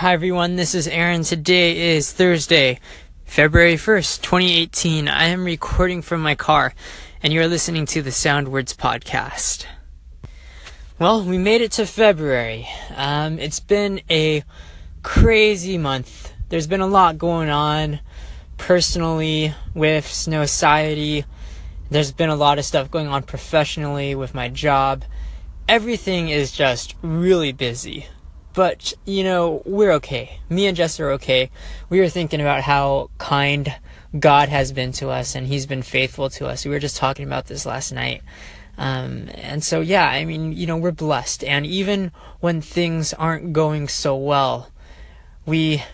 Hi 0.00 0.12
everyone, 0.12 0.56
this 0.56 0.74
is 0.74 0.86
Aaron. 0.86 1.22
Today 1.22 1.94
is 1.96 2.12
Thursday, 2.12 2.80
February 3.24 3.76
1st, 3.76 4.20
2018. 4.20 5.08
I 5.08 5.28
am 5.28 5.42
recording 5.42 6.02
from 6.02 6.20
my 6.20 6.34
car, 6.34 6.74
and 7.22 7.32
you're 7.32 7.48
listening 7.48 7.86
to 7.86 8.02
the 8.02 8.12
Sound 8.12 8.48
Words 8.48 8.74
podcast. 8.74 9.64
Well, 10.98 11.24
we 11.24 11.38
made 11.38 11.62
it 11.62 11.72
to 11.72 11.86
February. 11.86 12.68
Um, 12.94 13.38
it's 13.38 13.60
been 13.60 14.02
a 14.10 14.44
crazy 15.02 15.78
month. 15.78 16.30
There's 16.50 16.66
been 16.66 16.82
a 16.82 16.86
lot 16.86 17.16
going 17.16 17.48
on 17.48 18.00
personally 18.58 19.54
with 19.72 20.06
Snow 20.06 20.44
Society. 20.44 21.24
There's 21.88 22.12
been 22.12 22.28
a 22.28 22.36
lot 22.36 22.58
of 22.58 22.66
stuff 22.66 22.90
going 22.90 23.08
on 23.08 23.22
professionally 23.22 24.14
with 24.14 24.34
my 24.34 24.50
job. 24.50 25.06
Everything 25.66 26.28
is 26.28 26.52
just 26.52 26.94
really 27.00 27.52
busy. 27.52 28.08
But, 28.56 28.94
you 29.04 29.22
know, 29.22 29.60
we're 29.66 29.92
okay. 29.92 30.40
Me 30.48 30.66
and 30.66 30.74
Jess 30.74 30.98
are 30.98 31.10
okay. 31.10 31.50
We 31.90 32.00
were 32.00 32.08
thinking 32.08 32.40
about 32.40 32.62
how 32.62 33.10
kind 33.18 33.76
God 34.18 34.48
has 34.48 34.72
been 34.72 34.92
to 34.92 35.10
us 35.10 35.34
and 35.34 35.46
He's 35.46 35.66
been 35.66 35.82
faithful 35.82 36.30
to 36.30 36.46
us. 36.46 36.64
We 36.64 36.70
were 36.70 36.78
just 36.78 36.96
talking 36.96 37.26
about 37.26 37.48
this 37.48 37.66
last 37.66 37.92
night. 37.92 38.22
Um, 38.78 39.28
and 39.34 39.62
so, 39.62 39.82
yeah, 39.82 40.08
I 40.08 40.24
mean, 40.24 40.52
you 40.52 40.66
know, 40.66 40.78
we're 40.78 40.90
blessed. 40.90 41.44
And 41.44 41.66
even 41.66 42.12
when 42.40 42.62
things 42.62 43.12
aren't 43.12 43.52
going 43.52 43.88
so 43.88 44.16
well, 44.16 44.70
we 45.44 45.84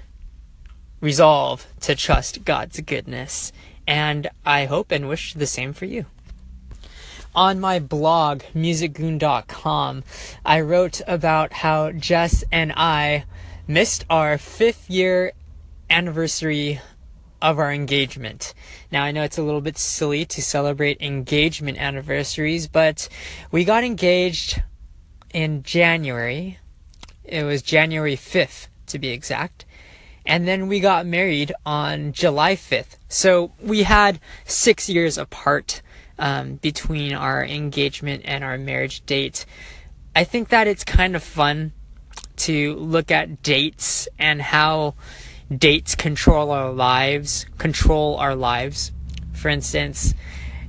resolve 1.01 1.67
to 1.81 1.97
trust 1.97 2.45
God's 2.45 2.81
goodness. 2.81 3.51
And 3.89 4.31
I 4.47 4.67
hope 4.67 4.93
and 4.93 5.09
wish 5.09 5.35
the 5.35 5.49
same 5.49 5.73
for 5.73 5.87
you 5.87 6.07
on 7.35 7.61
my 7.61 7.79
blog, 7.79 8.43
musicgoon.com, 8.55 10.05
I 10.45 10.61
wrote 10.61 11.01
about 11.07 11.53
how 11.53 11.93
Jess 11.93 12.45
and 12.53 12.73
I 12.73 13.25
missed 13.67 14.05
our 14.11 14.39
fifth 14.39 14.91
year 14.91 15.33
anniversary 15.89 16.81
of 17.41 17.59
our 17.59 17.73
engagement. 17.73 18.55
Now, 18.91 19.03
I 19.03 19.11
know 19.11 19.23
it's 19.23 19.39
a 19.39 19.43
little 19.43 19.61
bit 19.61 19.77
silly 19.77 20.25
to 20.27 20.43
celebrate 20.43 21.01
engagement 21.01 21.79
anniversaries, 21.79 22.69
but 22.69 23.09
we 23.51 23.65
got 23.65 23.83
engaged 23.83 24.63
in 25.35 25.63
January. 25.63 26.59
It 27.25 27.45
was 27.45 27.63
January 27.63 28.17
5th, 28.17 28.69
to 28.87 28.99
be 28.99 29.09
exact. 29.09 29.65
And 30.25 30.47
then 30.47 30.69
we 30.69 30.79
got 30.79 31.05
married 31.05 31.53
on 31.67 32.13
July 32.13 32.55
5th. 32.55 32.97
So 33.09 33.53
we 33.61 33.83
had 33.83 34.21
six 34.45 34.89
years 34.89 35.19
apart 35.19 35.83
um, 36.19 36.57
between 36.57 37.15
our 37.15 37.45
engagement 37.45 38.23
and 38.25 38.45
our 38.45 38.59
marriage 38.59 39.05
date. 39.07 39.47
I 40.15 40.25
think 40.25 40.51
that 40.51 40.67
it's 40.67 40.85
kind 40.85 41.17
of 41.17 41.23
fun 41.23 41.73
to 42.37 42.75
look 42.77 43.11
at 43.11 43.43
dates 43.43 44.09
and 44.19 44.43
how 44.43 44.95
dates 45.57 45.95
control 45.95 46.51
our 46.51 46.73
lives, 46.73 47.47
control 47.59 48.17
our 48.17 48.35
lives. 48.35 48.93
For 49.33 49.49
instance, 49.49 50.15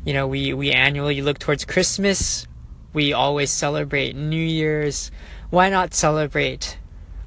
you 0.06 0.14
know, 0.14 0.28
we, 0.28 0.54
we 0.54 0.72
annually 0.72 1.22
look 1.22 1.40
towards 1.40 1.66
Christmas. 1.66 2.48
We 2.94 3.14
always 3.14 3.52
celebrate 3.52 4.16
New 4.16 4.36
Year's. 4.36 5.12
Why 5.50 5.70
not 5.70 5.94
celebrate 5.94 6.78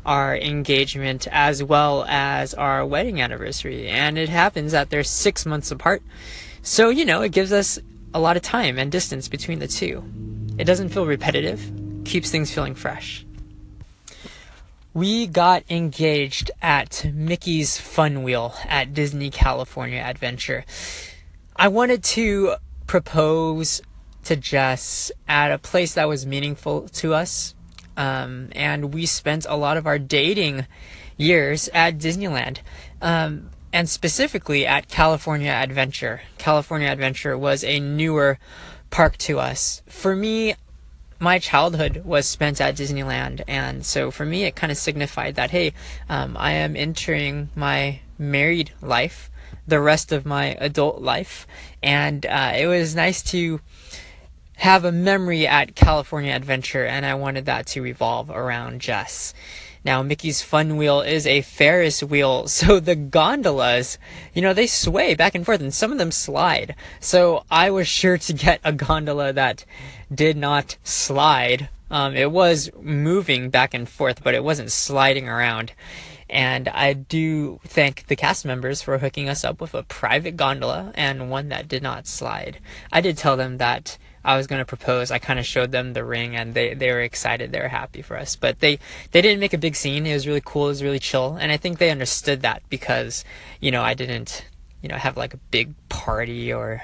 our 0.05 0.37
engagement 0.37 1.27
as 1.31 1.63
well 1.63 2.05
as 2.09 2.55
our 2.55 2.85
wedding 2.85 3.21
anniversary? 3.21 3.89
And 3.89 4.19
it 4.19 4.29
happens 4.29 4.73
that 4.73 4.91
they're 4.91 5.05
six 5.05 5.47
months 5.47 5.71
apart. 5.71 6.03
So, 6.63 6.89
you 6.89 7.05
know, 7.05 7.23
it 7.23 7.33
gives 7.33 7.53
us 7.53 7.79
a 8.17 8.19
lot 8.19 8.35
of 8.35 8.43
time 8.43 8.79
and 8.79 8.91
distance 8.91 9.29
between 9.29 9.59
the 9.59 9.69
two. 9.69 10.03
It 10.57 10.65
doesn't 10.65 10.89
feel 10.89 11.05
repetitive, 11.05 11.71
keeps 12.07 12.31
things 12.31 12.51
feeling 12.51 12.75
fresh. 12.75 13.27
We 14.95 15.27
got 15.27 15.65
engaged 15.69 16.51
at 16.63 17.05
Mickey's 17.13 17.77
Fun 17.77 18.23
Wheel 18.23 18.55
at 18.67 18.95
Disney 18.95 19.29
California 19.29 19.99
Adventure. 20.01 20.65
I 21.55 21.69
wanted 21.69 22.03
to 22.05 22.55
propose 22.87 23.83
to 24.25 24.35
Jess 24.35 25.13
at 25.29 25.53
a 25.53 25.59
place 25.59 25.93
that 25.93 26.09
was 26.09 26.25
meaningful 26.25 26.89
to 26.89 27.13
us. 27.13 27.55
Um, 27.99 28.49
and 28.53 28.95
we 28.95 29.05
spent 29.05 29.45
a 29.47 29.57
lot 29.59 29.77
of 29.77 29.87
our 29.87 29.99
dating 29.99 30.67
years 31.19 31.69
at 31.75 31.99
Disneyland. 31.99 32.61
Um, 33.03 33.51
and 33.77 33.91
specifically 33.91 34.67
at 34.67 34.89
California 34.89 35.51
Adventure. 35.51 36.23
California 36.39 36.89
Adventure 36.89 37.37
was 37.37 37.63
a 37.63 37.79
newer 37.79 38.39
park 38.89 39.19
to 39.19 39.39
us. 39.39 39.83
For 39.87 40.17
me, 40.17 40.55
my 41.19 41.39
childhood 41.39 42.01
was 42.03 42.27
spent 42.27 42.59
at 42.59 42.75
Disneyland, 42.75 43.43
and 43.47 43.85
so 43.85 44.11
for 44.11 44.25
me, 44.25 44.45
it 44.45 44.57
kind 44.57 44.73
of 44.73 44.79
signified 44.79 45.35
that 45.35 45.51
hey, 45.51 45.75
um, 46.09 46.39
I 46.39 46.53
am 46.53 46.75
entering 46.75 47.51
my 47.55 48.01
married 48.19 48.73
life, 48.81 49.31
the 49.69 49.79
rest 49.79 50.11
of 50.11 50.25
my 50.25 50.57
adult 50.59 51.03
life, 51.03 51.47
and 51.83 52.25
uh, 52.25 52.53
it 52.57 52.69
was 52.69 52.95
nice 52.95 53.23
to 53.25 53.61
have 54.57 54.87
a 54.87 54.93
memory 54.93 55.47
at 55.47 55.75
California 55.75 56.33
Adventure, 56.33 56.87
and 56.87 57.05
I 57.05 57.13
wanted 57.13 57.45
that 57.45 57.67
to 57.67 57.83
revolve 57.83 58.31
around 58.31 58.81
Jess. 58.81 59.35
Now, 59.87 60.03
Mickey's 60.03 60.43
Fun 60.43 60.77
Wheel 60.77 61.01
is 61.01 61.29
a 61.29 61.43
Ferris 61.43 62.03
wheel, 62.03 62.49
so 62.49 62.81
the 62.81 62.97
gondolas, 62.97 63.99
you 64.35 64.43
know, 64.43 64.53
they 64.53 64.67
sway 64.67 65.15
back 65.15 65.37
and 65.37 65.47
forth, 65.47 65.61
and 65.61 65.73
some 65.73 65.93
of 65.93 65.99
them 65.99 66.11
slide. 66.11 66.75
So 66.99 67.45
I 67.53 67.71
was 67.71 67.87
sure 67.87 68.19
to 68.19 68.33
get 68.33 68.59
a 68.65 68.73
gondola 68.73 69.33
that 69.33 69.65
did 70.13 70.37
not 70.37 70.77
slide. 70.83 71.69
Um, 71.89 72.17
it 72.17 72.33
was 72.33 72.69
moving 72.81 73.49
back 73.49 73.75
and 73.75 73.89
forth, 73.89 74.25
but 74.25 74.35
it 74.35 74.43
wasn't 74.43 74.73
sliding 74.73 75.29
around. 75.29 75.73
And 76.29 76.67
I 76.67 76.93
do 76.93 77.61
thank 77.65 78.09
the 78.09 78.17
cast 78.17 78.45
members 78.45 78.83
for 78.83 78.99
hooking 78.99 79.29
us 79.29 79.45
up 79.45 79.61
with 79.61 79.73
a 79.73 79.85
private 79.85 80.37
gondola 80.37 80.91
and 80.97 81.31
one 81.31 81.49
that 81.51 81.69
did 81.69 81.85
not 81.85 82.09
slide. 82.09 82.59
I 82.93 83.01
did 83.01 83.17
tell 83.17 83.37
them 83.37 83.59
that 83.59 83.99
I 84.27 84.37
was 84.37 84.49
going 84.49 84.59
to 84.59 84.67
propose, 84.67 85.13
I 85.13 85.21
kind 85.21 85.39
of 85.39 85.47
showed 85.47 85.71
them 85.71 85.93
the 85.93 86.05
ring 86.05 86.35
and 86.35 86.53
they, 86.53 86.75
they 86.75 86.91
were 86.91 87.01
excited. 87.01 87.53
They 87.53 87.61
were 87.61 87.69
happy 87.69 88.03
for 88.03 88.19
us. 88.19 88.35
But 88.35 88.59
they, 88.59 88.81
they 89.13 89.23
didn't 89.23 89.39
make 89.39 89.55
a 89.55 89.59
big 89.59 89.77
scene. 89.77 90.05
It 90.05 90.15
was 90.15 90.27
really 90.27 90.43
cool. 90.45 90.67
It 90.67 90.71
was 90.71 90.83
really 90.83 90.99
chill. 90.99 91.37
And 91.41 91.53
I 91.53 91.57
think 91.57 91.79
they 91.79 91.93
understood 91.93 92.43
that 92.43 92.63
because, 92.69 93.25
you 93.61 93.71
know, 93.71 93.83
I 93.83 93.95
didn't, 93.95 94.45
you 94.83 94.89
know, 94.89 94.97
have 94.97 95.17
like 95.17 95.33
a 95.33 95.37
big 95.53 95.75
party 95.89 96.53
or 96.53 96.83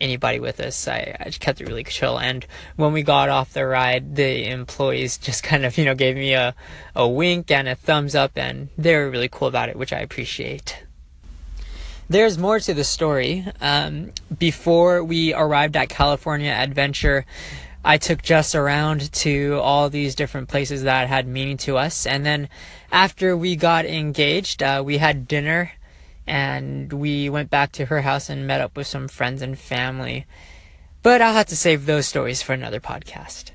anybody 0.00 0.40
with 0.40 0.58
us. 0.58 0.88
I, 0.88 1.16
I 1.20 1.30
kept 1.30 1.60
it 1.60 1.68
really 1.68 1.84
chill. 1.84 2.18
And 2.18 2.44
when 2.74 2.92
we 2.92 3.04
got 3.04 3.28
off 3.28 3.52
the 3.52 3.64
ride, 3.64 4.16
the 4.16 4.48
employees 4.48 5.18
just 5.18 5.42
kind 5.44 5.64
of, 5.64 5.78
you 5.78 5.84
know, 5.84 5.94
gave 5.94 6.16
me 6.16 6.34
a, 6.34 6.52
a 6.96 7.06
wink 7.06 7.52
and 7.52 7.68
a 7.68 7.76
thumbs 7.76 8.16
up 8.16 8.32
and 8.34 8.70
they 8.76 8.96
were 8.96 9.08
really 9.08 9.28
cool 9.28 9.46
about 9.46 9.68
it, 9.68 9.76
which 9.76 9.92
I 9.92 10.00
appreciate. 10.00 10.82
There's 12.08 12.36
more 12.36 12.60
to 12.60 12.74
the 12.74 12.84
story. 12.84 13.46
Um, 13.60 14.12
before 14.36 15.02
we 15.02 15.32
arrived 15.32 15.76
at 15.76 15.88
California 15.88 16.50
Adventure, 16.50 17.24
I 17.84 17.98
took 17.98 18.22
Jess 18.22 18.54
around 18.54 19.12
to 19.12 19.58
all 19.60 19.90
these 19.90 20.14
different 20.14 20.48
places 20.48 20.82
that 20.82 21.08
had 21.08 21.26
meaning 21.26 21.56
to 21.58 21.76
us. 21.76 22.06
And 22.06 22.24
then 22.24 22.48
after 22.90 23.36
we 23.36 23.56
got 23.56 23.86
engaged, 23.86 24.62
uh, 24.62 24.82
we 24.84 24.98
had 24.98 25.26
dinner 25.26 25.72
and 26.26 26.92
we 26.92 27.28
went 27.28 27.50
back 27.50 27.72
to 27.72 27.86
her 27.86 28.02
house 28.02 28.28
and 28.28 28.46
met 28.46 28.60
up 28.60 28.76
with 28.76 28.86
some 28.86 29.08
friends 29.08 29.42
and 29.42 29.58
family. 29.58 30.26
But 31.02 31.20
I'll 31.20 31.34
have 31.34 31.46
to 31.46 31.56
save 31.56 31.86
those 31.86 32.06
stories 32.06 32.42
for 32.42 32.52
another 32.52 32.78
podcast. 32.78 33.50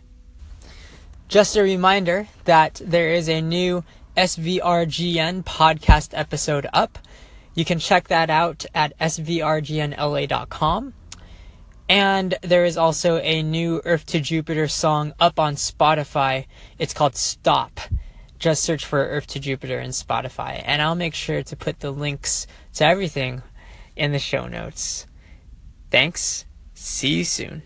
Just 1.30 1.56
a 1.56 1.62
reminder 1.62 2.28
that 2.46 2.82
there 2.84 3.10
is 3.10 3.30
a 3.30 3.42
new 3.42 3.84
SVRGN 4.18 5.44
podcast 5.44 6.10
episode 6.14 6.68
up. 6.74 7.00
You 7.58 7.66
can 7.66 7.80
check 7.80 8.10
that 8.10 8.30
out 8.30 8.68
at 8.76 8.96
svrgnla.com. 9.00 10.94
And 11.90 12.36
there 12.44 12.66
is 12.66 12.78
also 12.78 13.18
a 13.18 13.42
new 13.42 13.82
Earth 13.84 14.06
to 14.08 14.20
Jupiter 14.20 14.68
song 14.68 15.14
up 15.20 15.40
on 15.40 15.56
Spotify. 15.56 16.46
It's 16.78 16.94
called 16.94 17.16
Stop. 17.16 17.80
Just 18.38 18.62
search 18.62 18.86
for 18.86 19.00
Earth 19.00 19.26
to 19.28 19.40
Jupiter 19.40 19.80
in 19.80 19.90
Spotify. 19.90 20.62
And 20.64 20.84
I'll 20.84 20.94
make 20.94 21.16
sure 21.16 21.42
to 21.42 21.56
put 21.56 21.80
the 21.80 21.90
links 21.90 22.46
to 22.76 22.86
everything 22.86 23.42
in 23.96 24.12
the 24.12 24.20
show 24.20 24.46
notes. 24.46 25.08
Thanks. 25.90 26.46
See 26.76 27.16
you 27.16 27.24
soon. 27.24 27.64